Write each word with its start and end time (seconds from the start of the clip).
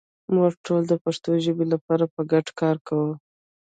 موږ 0.35 0.51
ټول 0.65 0.81
د 0.87 0.93
پښتو 1.03 1.29
ژبې 1.45 1.65
لپاره 1.73 2.05
په 2.13 2.21
ګډه 2.31 2.51
کار 2.61 2.75
کوو. 2.87 3.11